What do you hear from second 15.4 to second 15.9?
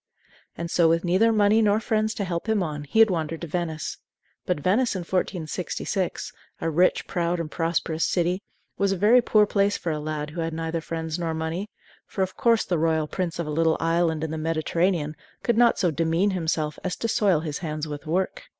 could not